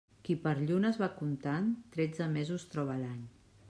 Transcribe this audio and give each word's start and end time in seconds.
Qui 0.27 0.35
per 0.45 0.53
llunes 0.63 0.97
va 1.03 1.11
comptant, 1.21 1.69
tretze 1.99 2.31
mesos 2.41 2.69
troba 2.75 3.01
a 3.01 3.05
l'any. 3.07 3.27